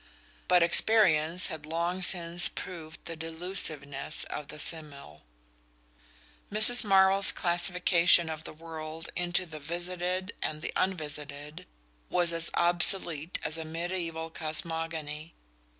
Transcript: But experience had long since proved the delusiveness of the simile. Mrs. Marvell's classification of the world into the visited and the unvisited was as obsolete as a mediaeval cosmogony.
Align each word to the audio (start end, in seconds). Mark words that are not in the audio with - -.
But 0.47 0.63
experience 0.63 1.45
had 1.45 1.67
long 1.67 2.01
since 2.01 2.47
proved 2.47 3.05
the 3.05 3.15
delusiveness 3.15 4.23
of 4.31 4.47
the 4.47 4.57
simile. 4.57 5.21
Mrs. 6.51 6.83
Marvell's 6.83 7.31
classification 7.31 8.27
of 8.27 8.43
the 8.43 8.51
world 8.51 9.09
into 9.15 9.45
the 9.45 9.59
visited 9.59 10.33
and 10.41 10.63
the 10.63 10.73
unvisited 10.75 11.67
was 12.09 12.33
as 12.33 12.49
obsolete 12.55 13.37
as 13.43 13.59
a 13.59 13.63
mediaeval 13.63 14.31
cosmogony. 14.31 15.35